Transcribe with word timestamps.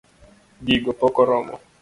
Gigo 0.65 0.91
pok 0.99 1.15
oromo? 1.23 1.55